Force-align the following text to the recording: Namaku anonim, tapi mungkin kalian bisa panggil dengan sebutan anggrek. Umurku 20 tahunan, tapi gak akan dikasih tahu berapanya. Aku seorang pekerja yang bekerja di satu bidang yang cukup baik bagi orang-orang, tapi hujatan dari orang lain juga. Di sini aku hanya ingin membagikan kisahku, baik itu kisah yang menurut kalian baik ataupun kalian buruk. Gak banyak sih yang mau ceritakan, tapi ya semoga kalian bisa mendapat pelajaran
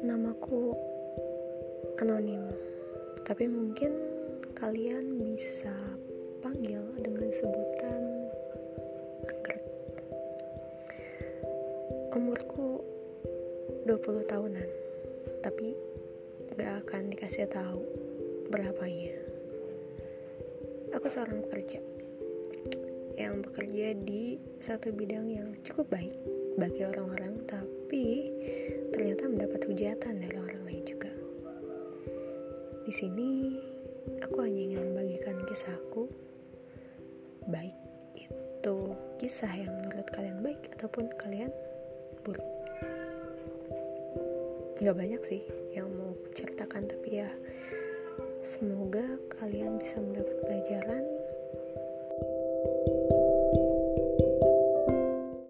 Namaku 0.00 0.72
anonim, 2.00 2.40
tapi 3.28 3.44
mungkin 3.44 3.92
kalian 4.56 5.20
bisa 5.20 5.76
panggil 6.40 6.80
dengan 6.96 7.28
sebutan 7.28 8.00
anggrek. 9.28 9.60
Umurku 12.16 12.80
20 13.84 14.24
tahunan, 14.24 14.68
tapi 15.44 15.76
gak 16.56 16.80
akan 16.88 17.12
dikasih 17.12 17.44
tahu 17.52 17.84
berapanya. 18.48 19.20
Aku 20.96 21.12
seorang 21.12 21.44
pekerja 21.44 21.84
yang 23.20 23.44
bekerja 23.44 23.92
di 24.00 24.40
satu 24.64 24.96
bidang 24.96 25.28
yang 25.28 25.52
cukup 25.60 25.92
baik 25.92 26.16
bagi 26.56 26.88
orang-orang, 26.88 27.44
tapi 27.44 27.79
hujatan 29.80 30.20
dari 30.20 30.36
orang 30.36 30.60
lain 30.68 30.84
juga. 30.84 31.08
Di 32.84 32.92
sini 32.92 33.56
aku 34.20 34.44
hanya 34.44 34.60
ingin 34.60 34.92
membagikan 34.92 35.40
kisahku, 35.48 36.04
baik 37.48 37.72
itu 38.12 38.76
kisah 39.16 39.48
yang 39.48 39.72
menurut 39.80 40.04
kalian 40.12 40.44
baik 40.44 40.68
ataupun 40.76 41.08
kalian 41.16 41.48
buruk. 42.20 42.44
Gak 44.84 44.96
banyak 45.00 45.22
sih 45.24 45.48
yang 45.72 45.88
mau 45.96 46.12
ceritakan, 46.36 46.84
tapi 46.84 47.24
ya 47.24 47.32
semoga 48.44 49.16
kalian 49.40 49.80
bisa 49.80 49.96
mendapat 49.96 50.36
pelajaran 50.44 50.99